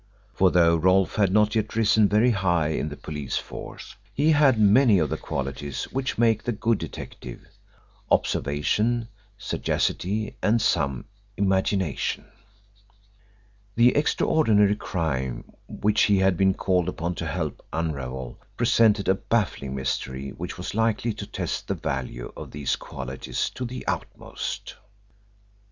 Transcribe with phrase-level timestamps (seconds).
[0.33, 4.59] For though Rolfe had not yet risen very high in the police force, he had
[4.59, 7.41] many of the qualities which make the good detective
[8.09, 11.05] observation, sagacity, and some
[11.37, 12.25] imagination.
[13.75, 19.75] The extraordinary crime which he had been called upon to help unravel presented a baffling
[19.75, 24.77] mystery which was likely to test the value of these qualities to the utmost.